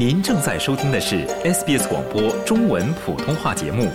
[0.00, 3.90] 您正在收听的是 SBS 广播中文普通话节目。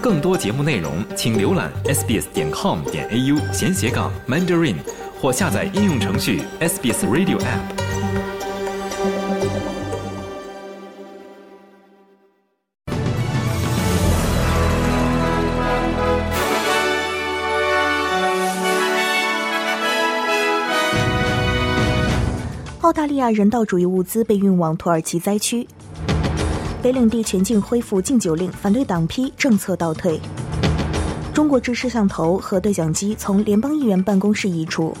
[0.00, 4.76] 更多节目内容，请浏览 sbs 点 com 点 au 闲斜杠 mandarin，
[5.20, 7.81] 或下载应用程序 SBS Radio App。
[22.92, 25.66] 澳大利亚人道主义物资被运往土耳其灾区。
[26.82, 30.20] 北领地全境恢复禁酒令，反对党批政策倒退。
[31.32, 34.94] 中国制摄像头和对讲机从联邦议员办公室移除。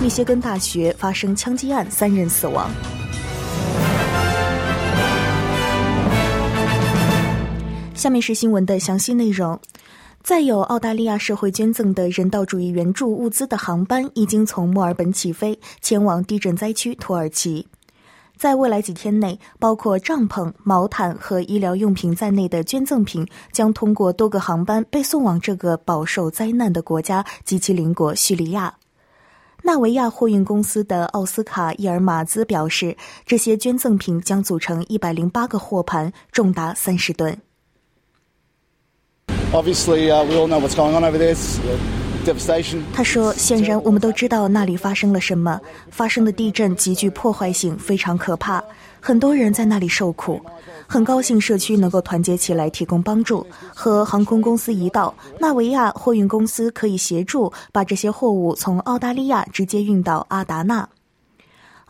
[0.00, 2.70] 密歇根大学发生枪击案，三人死亡。
[7.92, 9.60] 下面是新闻的详细内容。
[10.22, 17.66] 载有澳大利亚社会捐赠的人道主义援助物资的航班已经从墨尔本起飞，前往地震灾区土耳其。
[18.36, 28.74] 在未来几天内，包括帐篷、毛毯和医疗用品在内的捐赠品将通过多个航班被送往这个饱受灾难的国家及其邻国叙利亚。
[29.62, 37.36] 纳维亚货运公司的奥斯卡·伊尔马兹表示，这些捐赠品将组成一百零八个货盘，重达三十吨。
[39.52, 41.36] Obviously, we all know what's going on over there.
[42.92, 45.58] 他说：“显然，我们都知道那里发生了什么。
[45.90, 48.62] 发生的地震极具破坏性，非常可怕。
[49.00, 50.38] 很多人在那里受苦。
[50.86, 53.44] 很高兴社区能够团结起来提供帮助。
[53.74, 60.86] 和航空公司一道，纳维亚货运公司可以协助把这些货物从澳大利亚直接运到阿达纳。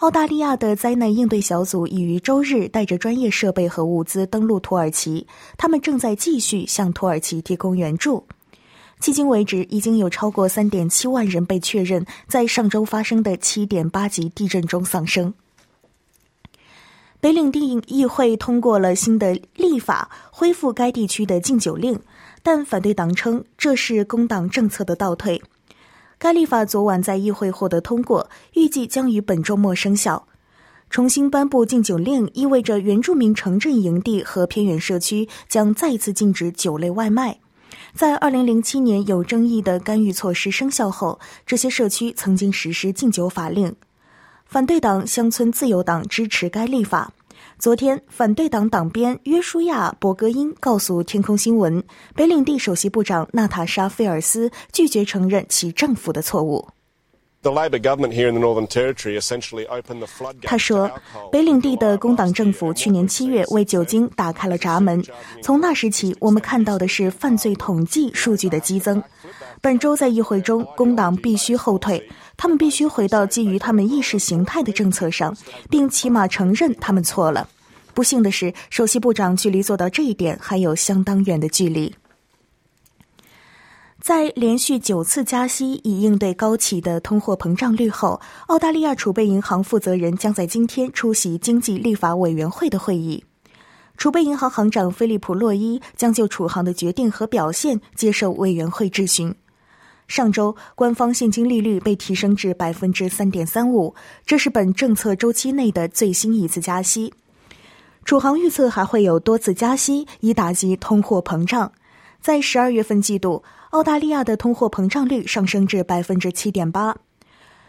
[0.00, 5.26] 澳大利亚的灾难应对小组已于周日带着专业设备和物资登陆土耳其，
[5.58, 8.26] 他们正在继续向土耳其提供援助。
[8.98, 15.34] 迄今为止，已经有超过三点七万人被确认在上周发生的七点八级地震中丧生。
[17.20, 22.00] 北领地议会通过了新的立法，恢复该地区的禁酒令，
[22.42, 25.42] 但反对党称这是工党政策的倒退。
[26.20, 30.28] 该立法昨晚在议会获得通过，预计将于本周末生效。
[30.90, 37.38] 重新颁布禁酒令意味着原住民城镇营地和偏远社区将再次禁止酒类外卖。
[37.94, 43.74] 在2007年有争议的干预措施生效后，这些社区曾经实施禁酒法令。
[44.44, 47.14] 反对党乡村自由党支持该立法。
[47.60, 51.84] 昨天，反对党党鞭约书亚·伯格因告诉天空新闻，
[52.14, 56.66] 北领地首席部长娜塔莎·菲尔斯拒绝承认其政府的错误。
[57.42, 57.50] 他
[60.58, 60.90] 说，
[61.30, 65.02] 北领地的工党政府去年七月为酒精打开了闸门。
[65.42, 69.02] 从那时起，我们看到的是犯罪统计数据的激增。
[69.62, 72.02] 本周在议会中，工党必须后退，
[72.34, 75.36] 他们必须回到基于他们意识形态的政策上，
[75.68, 77.46] 并起码承认他们错了。
[77.92, 81.94] 不幸的是，首席部长距离做到这一点还有相当远的距离。
[84.00, 93.22] 在连续九次加息以应对高企的通货膨胀率后，澳大利亚储备银行负责人将在今天出席经济立法委员会的会议。
[93.98, 99.34] 储备银行行长菲利普·洛伊将就储行的决定和表现接受委员会质询。
[100.10, 103.94] 上周，官方现金利率被提升至百分之三点三五，
[104.26, 107.14] 这是本政策周期内的最新一次加息。
[108.04, 111.70] 储行预测还会有多次加息，以打击通货膨胀。
[112.20, 116.96] 在十二月份季度，澳大利亚的通货膨胀率上升至百分之七点八。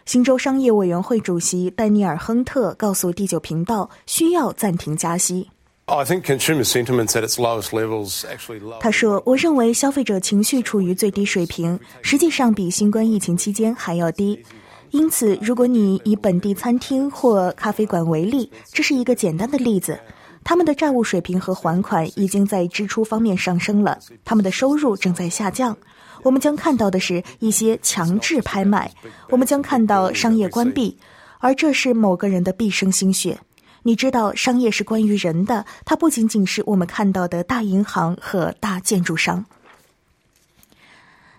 [0.08, 5.52] 新州商业委员会主席丹尼尔·亨特告诉第九频道，需要暂停加息。
[8.80, 14.42] 他说：“我认为消费者情绪处于最低水平，实际上比新冠疫情期间还要低。
[14.92, 20.00] 因此，如果你以本地餐厅或咖啡馆为例，这是一个简单的例子。
[20.46, 25.78] 他们的债务水平和还款已经在支出方面上升了，他们的收入正在下降。
[26.24, 28.90] 我们将看到的是一些强制拍卖，
[29.30, 30.98] 我们将看到商业关闭，
[31.40, 33.38] 而这是某个人的毕生心血。”
[33.84, 39.46] 你知道，商业是关于人的，它不仅仅是我们看到的大银行和大建筑商。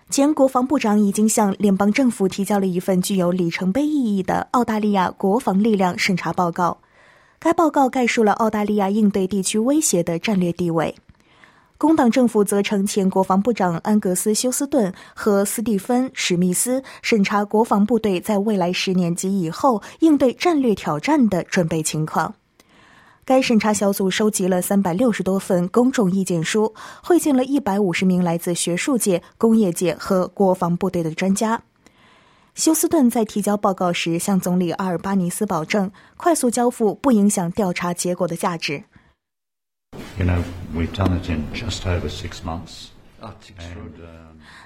[0.09, 6.77] 前国防部长已经向联邦政府提交了一份具有里程碑意义的澳大利亚国防力量审查报告。
[7.39, 10.95] 该报告概述了澳大利亚应对地区威胁的战略地位。
[11.77, 22.35] 工党政府责成前国防部长安格斯·休斯顿和斯蒂芬·史密斯审查国防部队在未来十年及以后应对战略挑战的准备情况。
[23.25, 31.63] 该审查小组收集了三百六十多份公众意见书，会见了一百五十名来自学术界、工业界和国防部队的专家。
[32.53, 38.83] 休斯顿在提交报告时向总理阿尔巴尼斯保证，快速交付不影响调查结果的价值。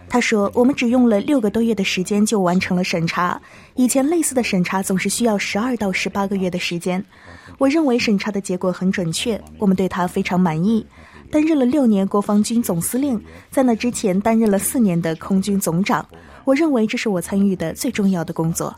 [0.10, 3.42] 他说：“我们只用了六个多月的时间就完成了审查，
[3.76, 7.04] 以前类似的审查总是需要十二到十八个月的时间。
[7.58, 10.86] 我认为审查的结果很准确，我们对他非常满意。
[11.30, 13.22] 担任了六年国防军总司令，
[13.52, 16.08] 在那之前担任了四年的空军总长。”
[16.46, 18.74] 我认为这是我参与的最重要的工作。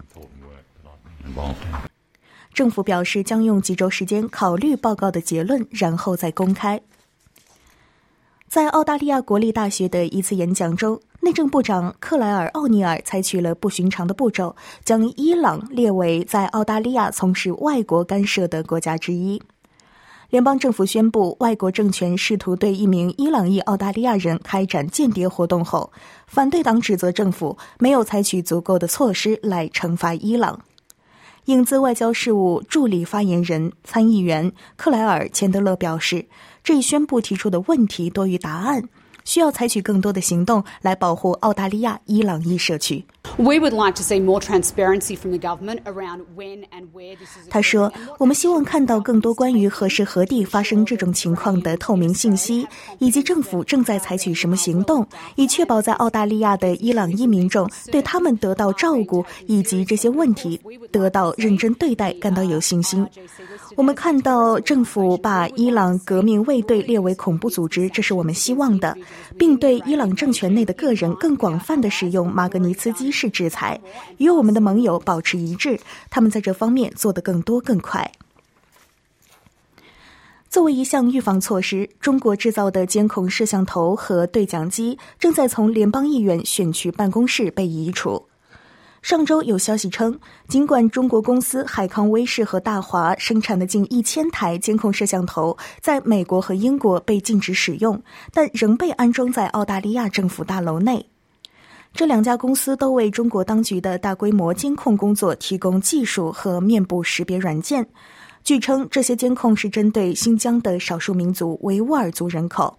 [2.59, 6.81] 政府表示将用几周时间考虑报告的结论，然后再公开。
[8.50, 19.41] 在澳大利亚国立大学的一次演讲中，内政部长克莱尔·奥尼尔采取了不寻常的步骤，将伊朗列为在澳大利亚从事外国干涉的国家之一。
[20.29, 25.94] 联邦政府宣布，外国政权试图对一名伊朗裔澳大利亚人开展间谍活动后，
[26.27, 30.59] 反对党指责政府没有采取足够的措施来惩罚伊朗。
[31.50, 36.28] 影子外交事务助理发言人参议员克莱尔·钱德勒表示，
[36.63, 38.88] 这一宣布提出的问题多于答案。
[39.25, 43.04] 需要采取更多的行动来保护澳大利亚伊朗裔社区。
[47.49, 52.67] 他说：“我们希望看到更多关于何时何地发生这种情况的透明信息，
[52.99, 55.05] 以及政府正在采取什么行动，
[55.35, 60.59] 以确保在澳大利亚的伊朗裔民众对他们得到照顾以及这些问题
[60.91, 63.05] 得到认真对待感到有信心。
[63.75, 68.95] 我们看到政府把伊朗革命卫队列为恐怖组织，这是我们希望的。”
[69.37, 73.80] 并对伊朗政权内的个人更广泛的使用马格尼茨基式制裁，
[74.18, 75.80] 与我们的盟友保持一致。
[76.10, 78.12] 他们在这方面做得更多更快。
[80.50, 88.25] 作为一项预防措施，中国制造的监控摄像头和对讲机正在从联邦议员选区办公室被移除。
[89.01, 98.01] 上周有消息称，尽管中国公司海康威视和大华生产的近一千台监控摄像头在美国和英国被禁止使用，
[98.33, 101.06] 但仍被安装在澳大利亚政府大楼内。
[102.00, 107.86] 这两家公司都为中国当局的大规模监控工作提供技术和面部识别软件。
[108.42, 112.78] 据称，这些监控是针对新疆的少数民族维吾尔族人口。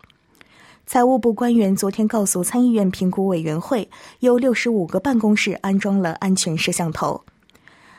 [0.87, 3.87] 财务部官员昨天告诉参议院评估委员会，
[4.21, 7.23] 有六十五个办公室安装了安全摄像头。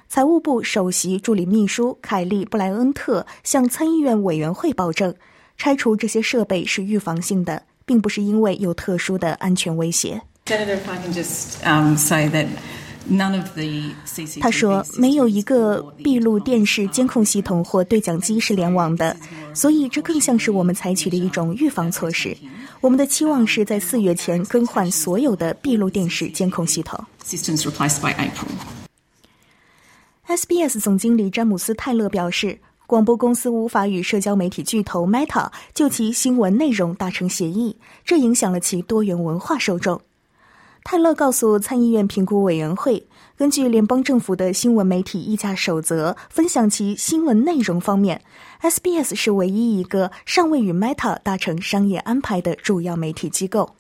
[0.08, 5.14] 财务部首席助理秘书凯利·布莱恩特向参议院委员会保证，
[5.56, 10.20] 拆除这些设备是预防性的，并不是因为有特殊的安全威胁。
[14.40, 19.16] 他说：“没有一个闭路电视监控系统或对讲机是联网的，
[19.54, 22.38] 所以这更像是我们采取的一种预防措施。
[22.80, 27.04] 我们的期望是在四月前更换所有的闭路电视监控系统。”
[30.28, 37.76] SBS 总经理詹姆斯·泰勒表示，广播公司无法与社交媒体巨头 Meta 就其新闻内容达成协议，
[38.06, 40.00] 这影响了其多元文化受众。
[40.84, 43.08] 泰勒告诉参议院评估委员会，
[43.38, 48.22] 根据联邦政府的新闻媒体议价守则，分享其新闻内容方面
[48.62, 53.76] ，SBS 是唯一一个尚未与 Meta 达成商业安排的主要媒体机构。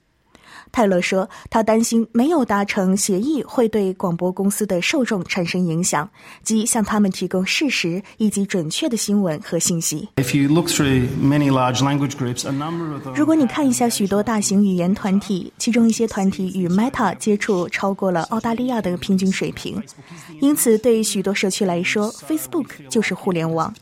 [0.72, 6.10] 泰勒说：“他担心没有达成协议会对广播公司的受众产生影响，
[6.44, 10.08] 即向他们提供事实以及准确的新闻和信息。
[13.14, 19.82] 如果你看一下许多大型语言团体，其中一些团体与 Meta 接触超过了澳大利亚的平均水平，
[20.40, 23.74] 因此对许多社区来说，Facebook 就是互联网。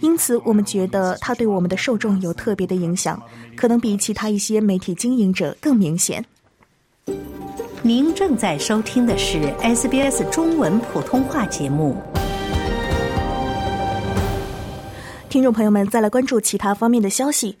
[0.00, 3.20] 因此，我们觉得它对我们的受众有特别的影响，
[3.56, 6.22] 可能比其他一些媒体经营者更明显。”
[7.82, 11.96] 您正在收听的是 SBS 中文普通话节目。
[15.28, 17.58] 听众朋友们，再来关注其他方面的消息。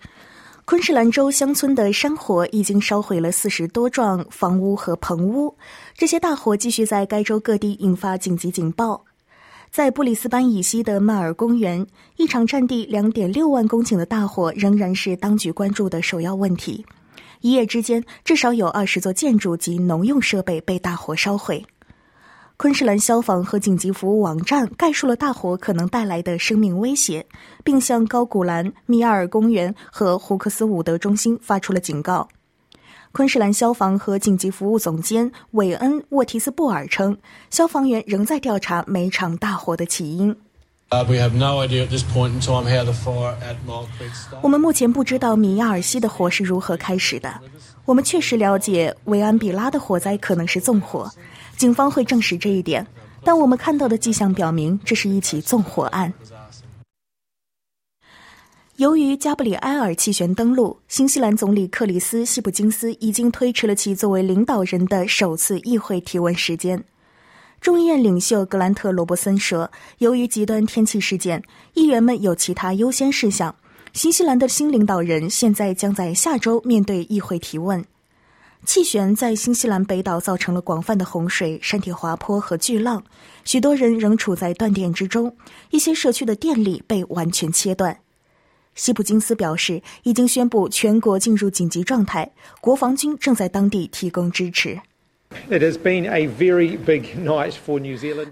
[0.64, 5.54] 昆士兰州乡村的山火已经烧毁了四十多幢房屋和棚屋，
[5.94, 9.04] 这些大火继续在该州各地引发紧急警报。
[9.70, 11.86] 在布里斯班以西的迈尔公园，
[12.16, 16.86] 一场占地两点六万公顷的大火仍然是当局关注的首要问题。
[17.44, 21.62] 一夜之间，至少有二十座建筑及农用设备被大火烧毁。
[22.56, 27.26] 昆士兰消防和紧急服务网站概述了大火可能带来的生命威胁，
[27.62, 32.26] 并向高古兰、米亚尔公园和胡克斯伍德中心发出了警告。
[33.12, 37.14] 昆士兰消防和紧急服务总监韦恩·沃提斯布尔称，
[37.50, 40.34] 消防员仍在调查每场大火的起因。
[44.42, 47.40] 我们目前不知道米亚尔西的火是如何开始的。
[47.84, 51.10] 我们确实了解维安比拉的火灾可能是纵火，
[51.56, 52.86] 警方会证实这一点，
[53.24, 56.12] 但我们看到的迹象表明，这是一起纵火案。
[58.76, 66.82] 由于加布里埃尔弃权登陆，新西兰总理克里斯·希普金斯已经推迟了其作为领导人的首次议会提问时间。
[67.64, 71.42] 众议院领袖格兰特·罗伯森说：“由于极端天气事件，
[71.72, 73.56] 议员们有其他优先事项。
[73.94, 77.82] 新西兰的新领导人现在将在下周面对议会提问。
[78.66, 83.02] 气旋在新西兰北岛造成了广泛的洪水、山体滑坡和巨浪，
[83.46, 85.34] 许多人仍处在断电之中，
[85.70, 87.98] 一些社区的电力被完全切断。”
[88.76, 92.30] 西普金斯表示，已经宣布全国进入紧急状态，
[92.60, 94.78] 国防军正在当地提供支持。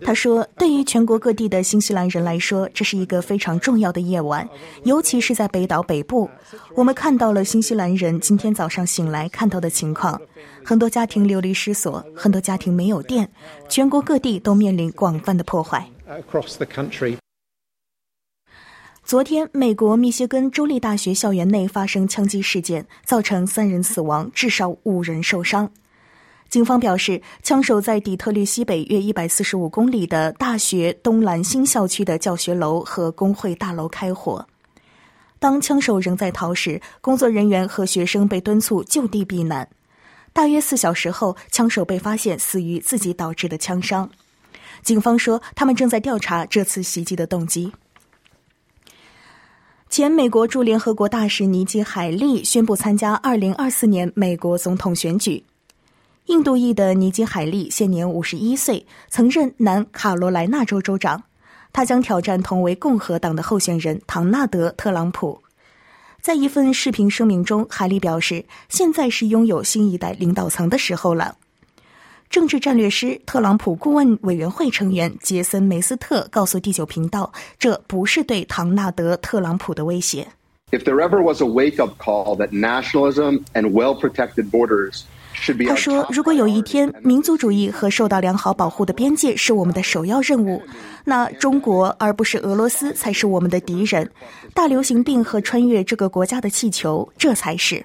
[0.04, 4.48] 他说：“对于全国各地的新西兰人来说，这是一个非常重要的夜晚，
[4.84, 6.28] 尤其是在北岛北部。
[6.74, 10.20] 我们看到了新西兰人今天早上醒来看到的情况：
[10.64, 13.28] 很多家庭流离失所，很多家庭没有电，
[13.68, 15.86] 全国各地都面临广泛的破坏。”
[19.04, 25.68] 昨天，美国密歇根州立大学校园内发生枪击事件，造成三人死亡，至少五人受伤。
[26.52, 34.46] 警方表示，枪手在底特律西北约一百四十五公里的大学东兰新校区的教学楼和工会大楼开火。
[35.38, 39.66] 当枪手仍在逃时，工作人员和学生被敦促就地避难。
[40.34, 44.10] 大约四小时后，枪手被发现死于自己导致的枪伤。
[44.82, 47.72] 警方说，他们正在调查这次袭击的动机。
[49.88, 55.42] 前美国驻联合国大使尼基·海利宣布参加2024年美国总统选举。
[56.26, 61.20] 印度裔的尼基·海利现年五十一岁，曾任南卡罗来纳州州长。
[61.72, 65.42] 他将挑战同为共和党的候选人唐纳德·特朗普。
[66.20, 71.36] 在一份视频声明中，海利表示：“现在是拥有新一代领导层的时候了。”
[72.30, 80.28] 政治战略师、特朗普顾问委员会成员杰森·梅斯特告诉第九频道：“这不是对唐纳德·特朗普的威胁。”
[80.70, 85.02] If there ever was a wake-up call that nationalism and well-protected borders
[85.66, 90.62] 他说：“如果有一天民族主义和受到良好保护的边界是我们的首要任务，
[91.04, 94.08] 那中国而不是俄罗斯才是我们的敌人。
[94.54, 97.84] 大流行病和穿越这个国家的气球，这才是。”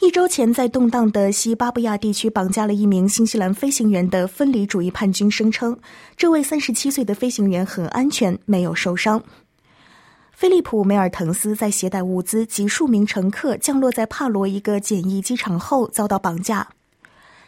[0.00, 5.78] 一周前，在动荡的西巴布亚地区绑架了一名新西兰飞行员的分离主义叛军声称，
[6.16, 9.22] 这位三十七岁的飞行员很安全，没有受伤。
[10.34, 16.68] 菲利普·梅尔滕斯在携带物资及数名乘客降落在帕罗一个简易机场后遭到绑架。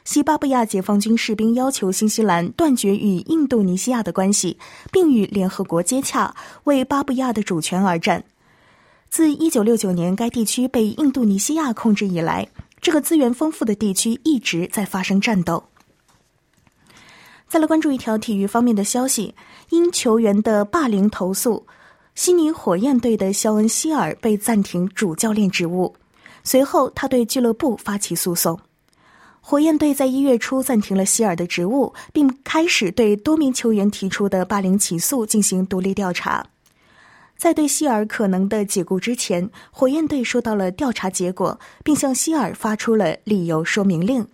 [0.05, 4.57] 西巴布亚解放军士兵要求新西兰断绝与印度尼西亚的关系，
[4.93, 8.23] 并与联合国接洽，为巴布亚的主权而战。
[9.11, 12.47] 自1969年该地区被印度尼西亚控制以来，
[12.81, 15.65] 这个资源丰富的地区一直在发生战斗。
[17.49, 19.35] 再来关注一条体育方面的消息：
[19.71, 21.67] 因球员的霸凌投诉，
[22.17, 25.95] 悉尼火焰队的肖恩·希尔被暂停主教练职务。
[26.43, 28.59] 随后，他对俱乐部发起诉讼。
[29.43, 36.47] 火焰队在一月初暂停了希尔的职务，并开始对多名球员提出的霸凌起诉进行独立调查。
[37.37, 44.27] 在对希尔可能的解雇之前，火焰队收到了调查结果，并向希尔发出了理由说明令。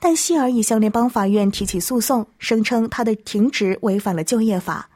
[0.00, 4.88] 但希尔已向联邦法院提起诉讼，声称他的停职违反了就业法。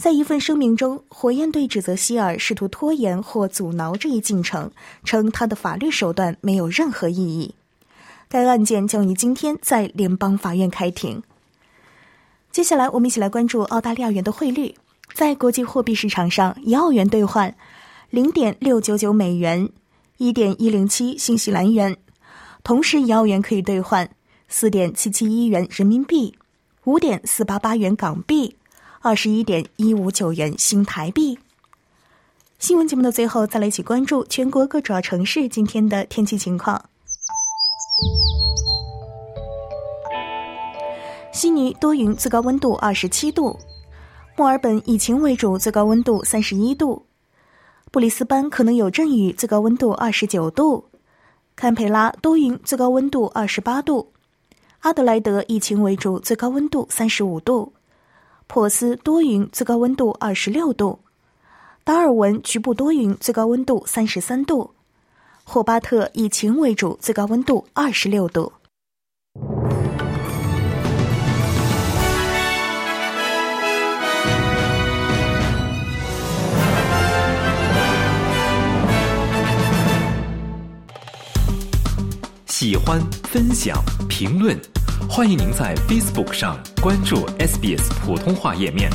[0.00, 4.70] 在一份声明中，火焰队指责希尔试图拖延或阻挠这一进程，
[5.04, 7.54] 称他的法律手段没有任何意义。
[8.26, 11.22] 该案件将于今天在联邦法院开庭。
[12.50, 14.74] 接下来，我们一起来关注澳大利亚元的汇率。
[15.12, 17.54] 在国际货币市场上，一澳元兑换
[18.08, 19.68] 零点六九九美元，
[20.16, 21.94] 一点一零七新西兰元。
[22.64, 24.08] 同时，一澳元可以兑换
[24.48, 26.34] 四点七七一元人民币，
[26.84, 28.56] 五点四八八元港币，
[29.02, 31.38] 二十一点一五九元新台币。
[32.58, 36.84] 新闻节目的最后，再来一起关注全国各主要城市今天的天气情况。
[41.32, 43.58] 悉尼多云，最高温度二十七度。
[44.36, 47.06] 墨尔本以晴为主，最高温度三十一度；
[47.90, 50.84] 布里斯班可能有阵雨，最高温度二十九度；
[51.56, 54.08] 堪培拉多云，最高温度二十八度；
[54.80, 57.72] 阿德莱德以晴为主，最高温度三十五度；
[58.52, 60.98] 珀斯多云，最高温度二十六度；
[61.84, 64.72] 达尔文局部多云，最高温度三十三度；
[65.44, 68.52] 霍巴特以晴为主，最高温度二十六度。
[82.48, 84.60] 喜欢、分享、评论，
[85.08, 88.90] 欢迎您在 Facebook 上关注 SBS 普通话页面。